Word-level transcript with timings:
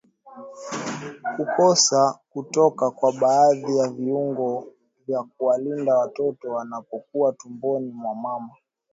Kukosa 1.35 2.19
kutoka 2.29 2.91
kwa 2.91 3.11
baadhi 3.13 3.77
ya 3.77 3.87
viungo 3.89 4.73
vya 5.07 5.23
kuwalinda 5.23 5.97
watoto 5.97 6.51
wanapokuwa 6.51 7.33
tumboni 7.33 7.91
mwa 7.91 8.15
mama 8.15 8.53